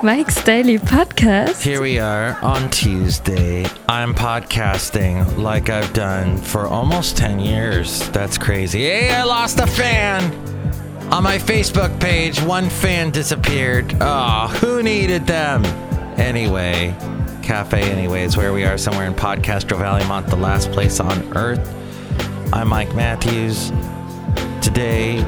[0.00, 1.60] Mike's Daily Podcast.
[1.60, 3.66] Here we are on Tuesday.
[3.88, 8.08] I'm podcasting like I've done for almost 10 years.
[8.10, 8.82] That's crazy.
[8.82, 10.22] Hey, I lost a fan!
[11.12, 13.92] On my Facebook page, one fan disappeared.
[14.00, 15.64] Oh, who needed them?
[16.16, 16.94] Anyway,
[17.42, 21.74] Cafe Anyways, where we are somewhere in Podcastro Valley, Mont, the last place on earth.
[22.52, 23.72] I'm Mike Matthews.
[24.62, 25.24] Today,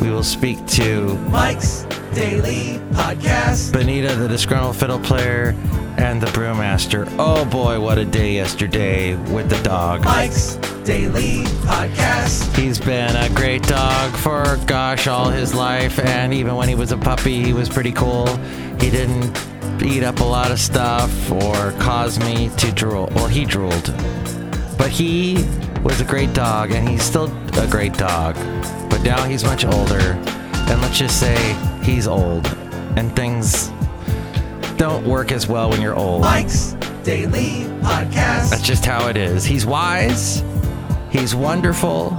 [0.00, 1.84] we will speak to Mike's
[2.14, 3.72] Daily Podcast.
[3.72, 5.54] Benita, the disgruntled fiddle player,
[5.96, 7.06] and the brewmaster.
[7.18, 10.04] Oh boy, what a day yesterday with the dog.
[10.04, 12.54] Mike's Daily Podcast.
[12.54, 16.92] He's been a great dog for, gosh, all his life, and even when he was
[16.92, 18.26] a puppy, he was pretty cool.
[18.78, 19.34] He didn't
[19.82, 23.08] eat up a lot of stuff or cause me to drool.
[23.14, 23.94] Well, he drooled.
[24.76, 25.46] But he
[25.82, 28.34] was a great dog, and he's still a great dog.
[28.90, 30.14] But now he's much older,
[30.72, 31.36] and let's just say
[31.84, 32.46] he's old,
[32.96, 33.70] and things
[34.76, 36.22] don't work as well when you're old.
[36.22, 36.72] Mike's
[37.04, 38.50] Daily Podcast.
[38.50, 39.44] That's just how it is.
[39.44, 40.42] He's wise.
[41.10, 42.10] He's wonderful.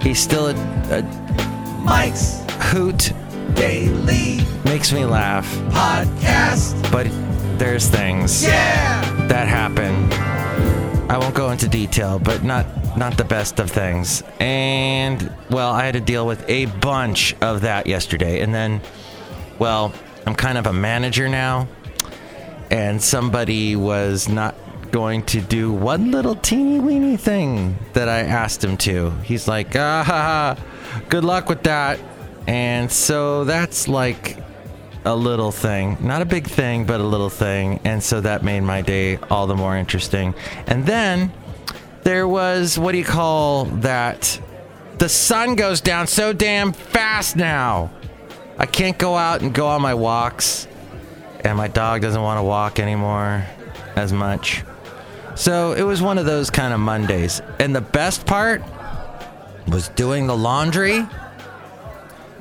[0.00, 0.54] He's still a,
[0.90, 1.02] a
[1.84, 3.12] Mike's hoot.
[3.54, 5.46] Daily Makes me laugh.
[5.70, 6.90] Podcast.
[6.92, 7.06] But
[7.58, 9.26] there's things Yeah.
[9.28, 10.10] that happen.
[11.08, 14.24] I won't go into detail, but not not the best of things.
[14.40, 18.40] And well, I had to deal with a bunch of that yesterday.
[18.40, 18.80] And then
[19.58, 19.92] well,
[20.26, 21.68] I'm kind of a manager now.
[22.70, 24.56] And somebody was not
[24.90, 29.10] going to do one little teeny weeny thing that I asked him to.
[29.22, 32.00] He's like, ah, ha, ha, good luck with that.
[32.46, 34.38] And so that's like
[35.06, 35.96] a little thing.
[36.00, 37.80] Not a big thing, but a little thing.
[37.84, 40.34] And so that made my day all the more interesting.
[40.66, 41.32] And then
[42.02, 44.40] there was, what do you call that?
[44.98, 47.90] The sun goes down so damn fast now.
[48.58, 50.66] I can't go out and go on my walks.
[51.40, 53.44] And my dog doesn't want to walk anymore
[53.94, 54.64] as much.
[55.36, 57.40] So it was one of those kind of Mondays.
[57.60, 58.62] And the best part
[59.68, 61.06] was doing the laundry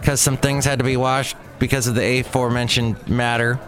[0.05, 3.59] because some things had to be washed because of the aforementioned matter.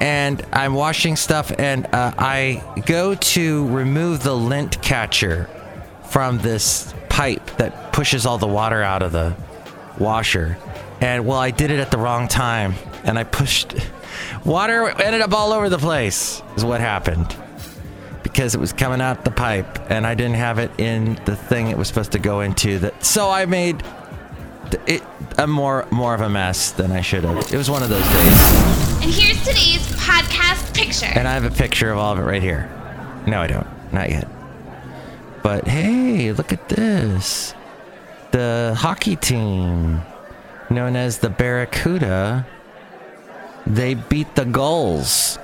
[0.00, 5.48] And I'm washing stuff, and uh, I go to remove the lint catcher
[6.08, 9.36] from this pipe that pushes all the water out of the
[10.00, 10.58] washer.
[11.00, 12.74] And well, I did it at the wrong time,
[13.04, 13.72] and I pushed
[14.44, 16.42] water ended up all over the place.
[16.56, 17.36] Is what happened
[18.24, 21.68] because it was coming out the pipe, and I didn't have it in the thing
[21.68, 22.80] it was supposed to go into.
[22.80, 23.84] That so I made
[24.86, 25.02] it
[25.38, 27.52] a more more of a mess than I should have.
[27.52, 28.66] It was one of those days.
[29.02, 31.06] And here's today's podcast picture.
[31.06, 32.70] And I have a picture of all of it right here.
[33.26, 33.66] No, I don't.
[33.92, 34.28] Not yet.
[35.42, 37.54] But hey, look at this.
[38.32, 40.02] The hockey team,
[40.70, 42.46] known as the Barracuda,
[43.66, 45.38] they beat the Gulls.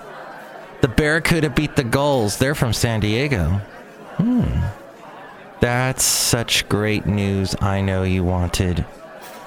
[0.81, 2.39] The Barracuda beat the Gulls.
[2.39, 3.61] They're from San Diego.
[4.17, 4.61] Hmm.
[5.61, 7.55] That's such great news.
[7.61, 8.85] I know you wanted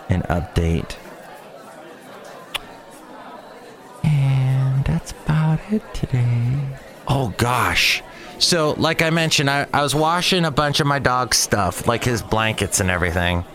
[0.10, 0.96] an update.
[4.04, 6.60] And that's about it today.
[7.08, 8.04] Oh gosh.
[8.38, 12.04] So, like I mentioned, I, I was washing a bunch of my dog's stuff, like
[12.04, 13.46] his blankets and everything.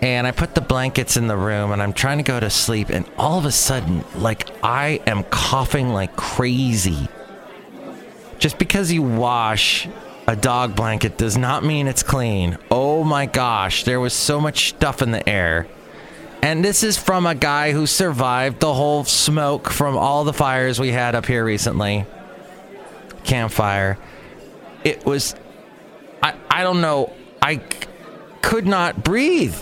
[0.00, 2.88] And I put the blankets in the room and I'm trying to go to sleep.
[2.88, 7.08] And all of a sudden, like I am coughing like crazy.
[8.38, 9.86] Just because you wash
[10.26, 12.58] a dog blanket does not mean it's clean.
[12.70, 15.66] Oh my gosh, there was so much stuff in the air.
[16.42, 20.80] And this is from a guy who survived the whole smoke from all the fires
[20.80, 22.04] we had up here recently.
[23.24, 23.98] Campfire.
[24.84, 25.34] It was
[26.22, 27.12] I I don't know.
[27.40, 27.62] I c-
[28.42, 29.56] could not breathe.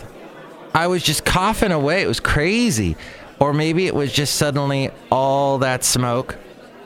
[0.74, 2.02] I was just coughing away.
[2.02, 2.96] It was crazy.
[3.38, 6.36] Or maybe it was just suddenly all that smoke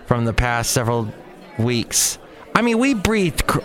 [0.07, 1.13] from the past several
[1.59, 2.19] weeks.
[2.54, 3.60] I mean, we breathe cr-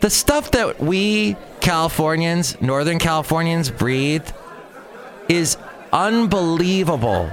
[0.00, 4.28] the stuff that we Californians, Northern Californians breathe
[5.28, 5.56] is
[5.92, 7.30] unbelievable.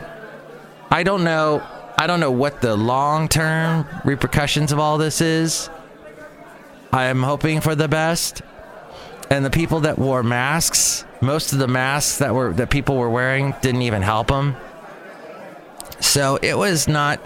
[0.89, 1.63] I don't know
[1.97, 5.69] I don't know what the long-term repercussions of all this is.
[6.91, 8.41] I am hoping for the best.
[9.29, 13.09] And the people that wore masks, most of the masks that were that people were
[13.09, 14.55] wearing didn't even help them.
[15.99, 17.19] So it was not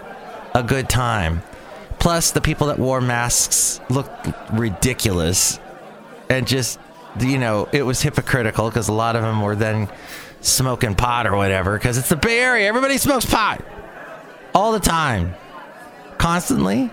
[0.54, 1.42] a good time.
[1.98, 5.58] Plus, the people that wore masks looked ridiculous,
[6.28, 6.78] and just
[7.18, 9.88] you know it was hypocritical because a lot of them were then
[10.40, 11.76] smoking pot or whatever.
[11.76, 13.64] Because it's the Bay Area, everybody smokes pot
[14.54, 15.34] all the time,
[16.18, 16.90] constantly.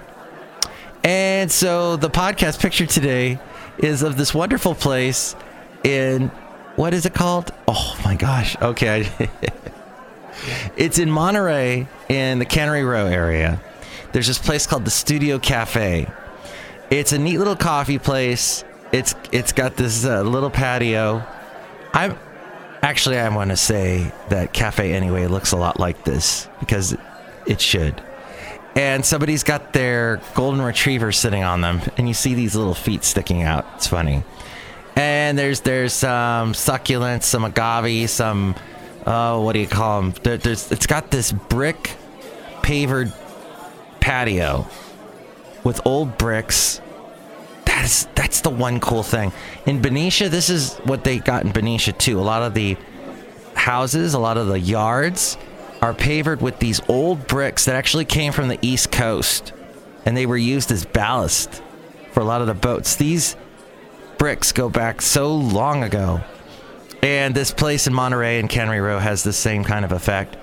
[1.03, 3.39] And so the podcast picture today
[3.77, 5.35] is of this wonderful place
[5.83, 6.29] in
[6.75, 7.51] what is it called?
[7.67, 8.55] Oh my gosh.
[8.61, 9.09] Okay.
[10.75, 13.61] It's in Monterey in the Cannery Row area.
[14.11, 16.07] There's this place called the Studio Cafe.
[16.89, 18.63] It's a neat little coffee place.
[18.91, 21.25] It's it's got this uh, little patio.
[21.93, 22.17] I'm
[22.81, 26.95] actually I want to say that Cafe Anyway looks a lot like this because
[27.47, 28.01] it should.
[28.75, 33.03] And somebody's got their golden retriever sitting on them, and you see these little feet
[33.03, 33.65] sticking out.
[33.75, 34.23] It's funny.
[34.95, 38.55] And there's there's some succulents, some agave, some
[39.05, 40.13] oh what do you call them?
[40.23, 41.95] There, there's it's got this brick
[42.61, 43.11] pavered
[44.03, 44.67] patio
[45.63, 46.81] with old bricks.
[47.65, 49.31] That's that's the one cool thing.
[49.65, 52.19] In Benicia, this is what they got in Benicia too.
[52.19, 52.75] A lot of the
[53.55, 55.37] houses, a lot of the yards
[55.81, 59.53] are pavered with these old bricks that actually came from the East Coast
[60.05, 61.61] and they were used as ballast
[62.11, 62.97] for a lot of the boats.
[62.97, 63.37] These
[64.17, 66.21] bricks go back so long ago.
[67.01, 70.37] And this place in Monterey and Cannery Row has the same kind of effect.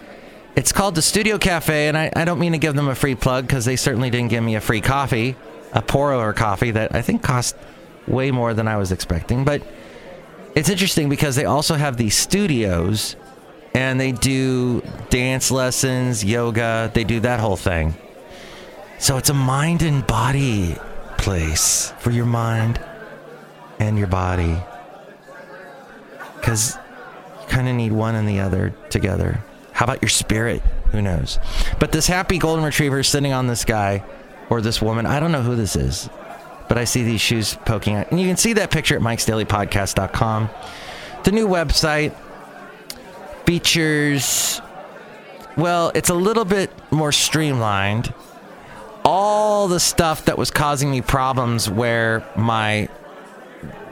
[0.56, 3.14] It's called the Studio Cafe, and I, I don't mean to give them a free
[3.14, 5.36] plug because they certainly didn't give me a free coffee,
[5.72, 7.56] a pour over coffee that I think cost
[8.08, 9.44] way more than I was expecting.
[9.44, 9.62] But
[10.54, 13.14] it's interesting because they also have these studios
[13.74, 17.94] and they do dance lessons, yoga, they do that whole thing.
[18.98, 20.76] So it's a mind and body
[21.16, 22.80] place for your mind
[23.78, 24.56] and your body.
[26.36, 26.76] Because
[27.40, 29.42] you kind of need one and the other together.
[29.80, 30.60] How about your spirit?
[30.92, 31.38] Who knows?
[31.78, 34.04] But this happy golden retriever sitting on this guy
[34.50, 35.06] or this woman.
[35.06, 36.10] I don't know who this is,
[36.68, 38.10] but I see these shoes poking out.
[38.10, 40.50] And you can see that picture at mikesdailypodcast.com.
[41.24, 42.14] The new website
[43.46, 44.60] features,
[45.56, 48.12] well, it's a little bit more streamlined.
[49.02, 52.90] All the stuff that was causing me problems where my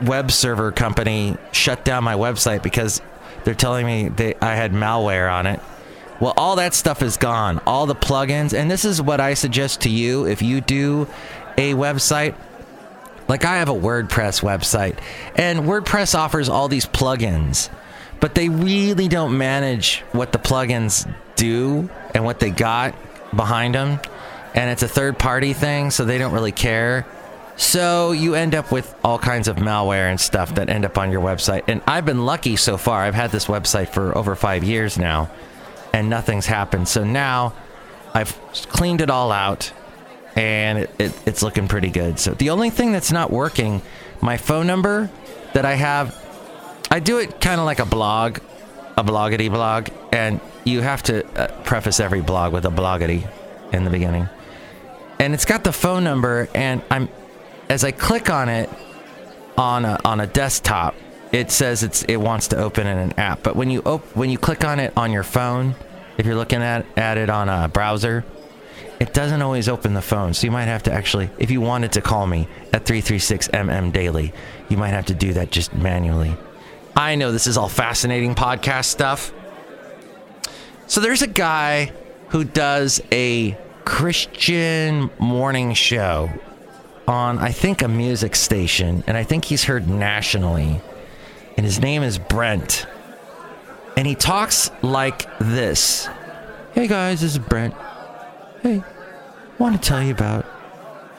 [0.02, 3.00] web server company shut down my website because
[3.44, 5.60] they're telling me they, I had malware on it.
[6.20, 7.60] Well, all that stuff is gone.
[7.66, 8.52] All the plugins.
[8.52, 11.06] And this is what I suggest to you if you do
[11.56, 12.34] a website.
[13.28, 14.98] Like I have a WordPress website,
[15.36, 17.68] and WordPress offers all these plugins,
[18.20, 21.06] but they really don't manage what the plugins
[21.36, 22.94] do and what they got
[23.36, 24.00] behind them.
[24.54, 27.06] And it's a third party thing, so they don't really care.
[27.56, 31.12] So you end up with all kinds of malware and stuff that end up on
[31.12, 31.64] your website.
[31.68, 33.02] And I've been lucky so far.
[33.02, 35.28] I've had this website for over five years now,
[35.92, 36.88] and nothing's happened.
[36.88, 37.54] So now
[38.14, 38.36] I've
[38.68, 39.72] cleaned it all out,
[40.36, 42.18] and it, it, it's looking pretty good.
[42.18, 43.82] So the only thing that's not working,
[44.20, 45.10] my phone number
[45.54, 46.16] that I have,
[46.90, 48.38] I do it kind of like a blog,
[48.96, 53.28] a bloggity blog, and you have to uh, preface every blog with a bloggity
[53.72, 54.28] in the beginning.
[55.18, 57.08] And it's got the phone number, and I'm
[57.68, 58.70] as I click on it
[59.56, 60.94] on a, on a desktop,
[61.32, 63.42] it says it's it wants to open in an app.
[63.42, 65.74] But when you op- when you click on it on your phone,
[66.16, 68.24] if you're looking at at it on a browser,
[69.00, 70.34] it doesn't always open the phone.
[70.34, 74.32] So you might have to actually, if you wanted to call me at 336mm daily,
[74.68, 76.36] you might have to do that just manually.
[76.96, 79.32] I know this is all fascinating podcast stuff.
[80.88, 81.92] So there's a guy
[82.30, 86.30] who does a Christian morning show
[87.06, 90.80] on, I think, a music station, and I think he's heard nationally.
[91.58, 92.86] And his name is Brent.
[93.96, 96.08] And he talks like this
[96.72, 97.74] Hey guys, this is Brent.
[98.62, 98.84] Hey,
[99.58, 100.46] want to tell you about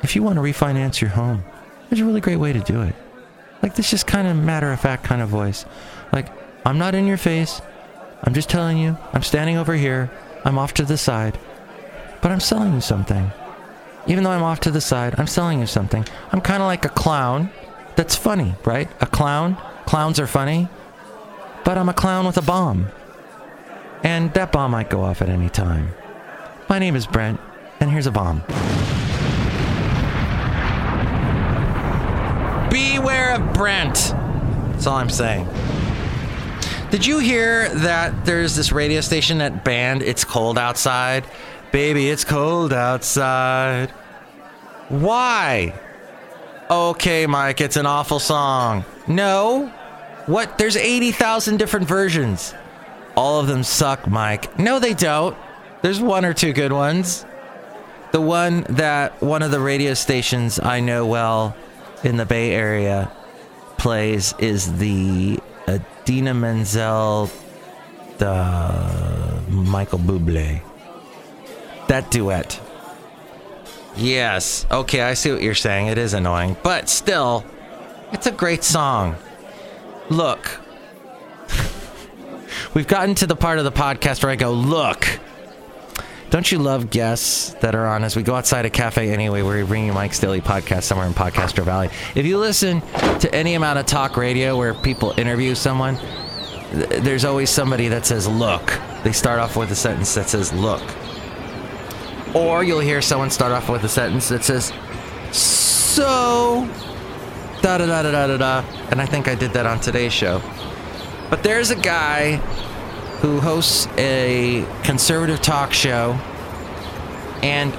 [0.01, 1.43] if you want to refinance your home,
[1.89, 2.95] there's a really great way to do it.
[3.61, 5.65] Like this just kind of matter of fact kind of voice.
[6.13, 6.29] Like,
[6.65, 7.61] I'm not in your face.
[8.23, 10.09] I'm just telling you, I'm standing over here.
[10.45, 11.37] I'm off to the side.
[12.21, 13.29] But I'm selling you something.
[14.07, 16.05] Even though I'm off to the side, I'm selling you something.
[16.31, 17.51] I'm kind of like a clown
[17.97, 18.89] that's funny, right?
[19.01, 19.57] A clown.
[19.89, 20.69] Clowns are funny.
[21.65, 22.89] But I'm a clown with a bomb.
[24.03, 25.89] And that bomb might go off at any time.
[26.69, 27.39] My name is Brent,
[27.79, 28.43] and here's a bomb.
[32.69, 33.95] Beware of Brent.
[34.73, 35.49] That's all I'm saying.
[36.91, 41.25] Did you hear that there's this radio station that banned It's Cold Outside?
[41.71, 43.89] Baby, it's cold outside.
[44.89, 45.73] Why?
[46.69, 48.85] Okay, Mike, it's an awful song.
[49.07, 49.73] No.
[50.29, 50.59] What?
[50.59, 52.53] There's 80,000 different versions.
[53.17, 54.59] All of them suck, Mike.
[54.59, 55.35] No, they don't.
[55.81, 57.25] There's one or two good ones.
[58.11, 61.55] The one that one of the radio stations I know well
[62.03, 63.11] in the Bay Area
[63.79, 67.31] plays is the Idina Menzel,
[68.19, 70.61] the Michael Bublé.
[71.87, 72.61] That duet.
[73.95, 74.67] Yes.
[74.69, 75.87] Okay, I see what you're saying.
[75.87, 77.43] It is annoying, but still,
[78.11, 79.15] it's a great song.
[80.09, 80.59] Look.
[82.73, 85.07] We've gotten to the part of the podcast where I go, look.
[86.29, 89.57] Don't you love guests that are on as we go outside a cafe anyway, where
[89.57, 91.89] we bring you Mike's Daily Podcast somewhere in Podcaster Valley?
[92.13, 92.81] If you listen
[93.19, 95.97] to any amount of talk radio where people interview someone,
[96.71, 98.79] th- there's always somebody that says, look.
[99.03, 100.83] They start off with a sentence that says, look.
[102.35, 104.71] Or you'll hear someone start off with a sentence that says,
[105.35, 106.69] so.
[107.61, 108.63] Da da da da da da.
[108.89, 110.41] And I think I did that on today's show.
[111.29, 112.37] But there's a guy
[113.21, 116.13] who hosts a conservative talk show.
[117.43, 117.73] And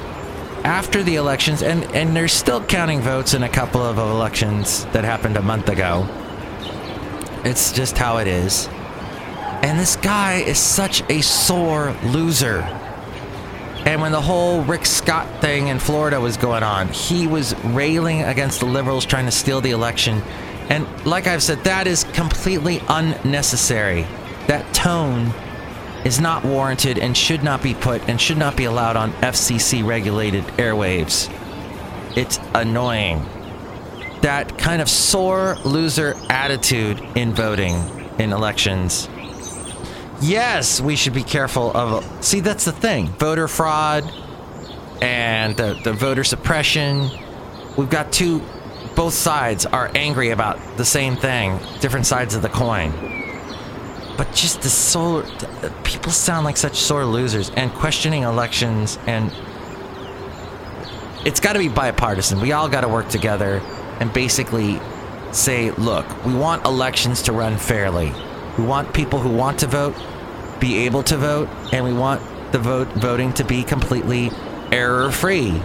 [0.64, 5.04] after the elections, and, and they're still counting votes in a couple of elections that
[5.04, 6.06] happened a month ago.
[7.44, 8.68] It's just how it is.
[9.62, 12.79] And this guy is such a sore loser.
[13.86, 18.22] And when the whole Rick Scott thing in Florida was going on, he was railing
[18.22, 20.22] against the liberals trying to steal the election.
[20.68, 24.06] And like I've said, that is completely unnecessary.
[24.46, 25.32] That tone
[26.04, 29.84] is not warranted and should not be put and should not be allowed on FCC
[29.84, 31.30] regulated airwaves.
[32.16, 33.24] It's annoying.
[34.22, 37.74] That kind of sore loser attitude in voting
[38.18, 39.08] in elections
[40.20, 42.24] yes, we should be careful of.
[42.24, 44.10] See, that's the thing voter fraud
[45.00, 47.10] and the, the voter suppression.
[47.76, 48.42] We've got two,
[48.94, 52.92] both sides are angry about the same thing, different sides of the coin.
[54.16, 55.24] But just the sore,
[55.84, 59.32] people sound like such sore losers and questioning elections, and
[61.24, 62.40] it's got to be bipartisan.
[62.40, 63.62] We all got to work together
[63.98, 64.78] and basically
[65.32, 68.12] say, look, we want elections to run fairly.
[68.60, 69.94] We want people who want to vote
[70.60, 72.20] be able to vote, and we want
[72.52, 74.30] the vote voting to be completely
[74.70, 75.60] error free.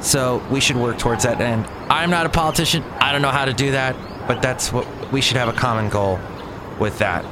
[0.00, 1.40] So we should work towards that.
[1.40, 2.82] And I'm not a politician.
[3.00, 3.96] I don't know how to do that,
[4.28, 6.20] but that's what we should have a common goal
[6.78, 7.24] with that.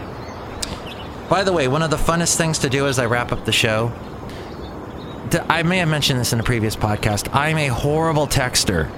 [1.29, 3.53] By the way, one of the funnest things to do as I wrap up the
[3.53, 3.93] show,
[5.51, 7.35] I may have mentioned this in a previous podcast.
[7.35, 8.91] I'm a horrible texter.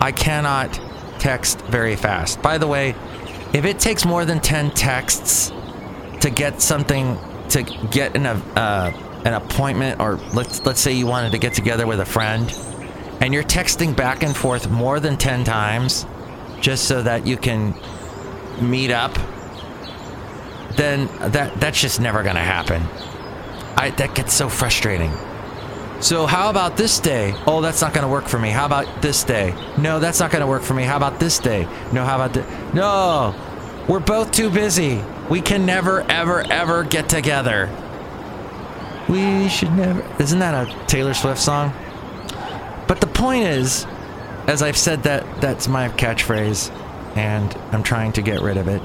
[0.00, 0.80] I cannot
[1.18, 2.42] text very fast.
[2.42, 2.94] By the way,
[3.52, 5.52] if it takes more than 10 texts
[6.20, 7.18] to get something
[7.50, 8.92] to get an uh,
[9.24, 12.52] an appointment or let's let's say you wanted to get together with a friend
[13.20, 16.06] and you're texting back and forth more than 10 times
[16.60, 17.74] just so that you can
[18.60, 19.16] meet up
[20.76, 22.82] then that that's just never going to happen.
[23.76, 25.12] I that gets so frustrating.
[26.00, 27.34] So how about this day?
[27.46, 28.50] Oh, that's not to work for me.
[28.50, 29.54] How about this day?
[29.78, 30.82] No, that's not to work for me.
[30.82, 31.66] How about this day?
[31.92, 32.74] No, how about this?
[32.74, 33.34] No.
[33.88, 35.02] We're both too busy.
[35.30, 37.70] We can never ever ever get together.
[39.08, 41.72] We should never Isn't that a Taylor Swift song?
[42.86, 43.86] But the point is,
[44.46, 46.70] as I've said that that's my catchphrase
[47.16, 48.82] and I'm trying to get rid of it.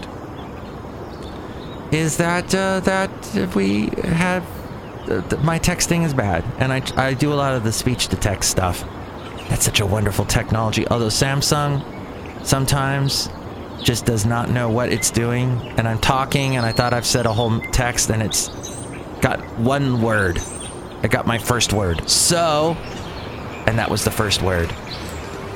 [1.93, 4.45] Is that uh, that we have
[5.09, 8.07] uh, th- my texting is bad, and I, I do a lot of the speech
[8.09, 8.83] to text stuff.
[9.49, 10.87] That's such a wonderful technology.
[10.87, 11.83] Although Samsung
[12.45, 13.29] sometimes
[13.81, 17.25] just does not know what it's doing, and I'm talking, and I thought I've said
[17.25, 18.49] a whole text, and it's
[19.21, 20.39] got one word.
[21.03, 22.07] I got my first word.
[22.09, 22.75] So,
[23.65, 24.73] and that was the first word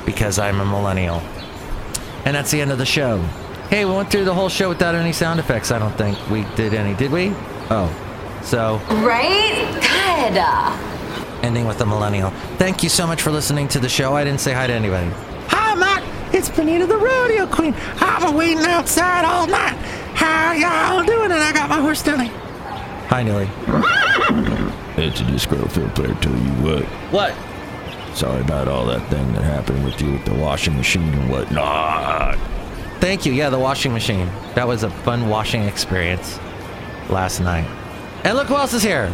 [0.06, 1.18] because I'm a millennial.
[2.26, 3.20] And that's the end of the show.
[3.70, 5.72] Hey, we went through the whole show without any sound effects.
[5.72, 7.30] I don't think we did any, did we?
[7.70, 7.92] Oh,
[8.46, 9.66] so Right?
[9.82, 11.46] Good.
[11.46, 12.30] ending with a millennial.
[12.58, 14.16] Thank you so much for listening to the show.
[14.16, 15.10] I didn't say hi to anybody.
[15.50, 16.04] Hi, Matt.
[16.34, 17.74] It's Benita the Rodeo Queen.
[18.00, 19.76] I've been waiting outside all night.
[20.16, 21.32] How y'all doing?
[21.32, 22.28] And I got my horse Nelly.
[23.10, 23.50] Hi, Nelly.
[24.98, 26.84] It's just Growfield player tell you what.
[27.12, 27.36] What?
[28.16, 32.38] Sorry about all that thing that happened with you with the washing machine and whatnot.
[33.02, 33.34] Thank you.
[33.34, 34.30] Yeah, the washing machine.
[34.56, 36.40] That was a fun washing experience
[37.10, 37.68] last night.
[38.26, 39.10] And look who else is here.